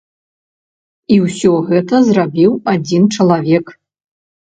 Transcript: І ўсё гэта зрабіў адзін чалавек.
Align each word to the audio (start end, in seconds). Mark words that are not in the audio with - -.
І 1.17 1.19
ўсё 1.27 1.53
гэта 1.69 1.95
зрабіў 2.09 2.51
адзін 2.77 3.03
чалавек. 3.15 3.65